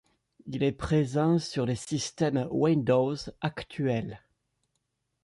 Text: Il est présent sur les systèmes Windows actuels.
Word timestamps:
Il 0.47 0.63
est 0.63 0.71
présent 0.71 1.37
sur 1.37 1.67
les 1.67 1.75
systèmes 1.75 2.47
Windows 2.49 3.13
actuels. 3.39 4.19